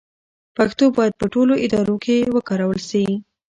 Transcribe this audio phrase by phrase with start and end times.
[0.57, 3.05] پښتو باید په ټولو ادارو کې وکارول شي.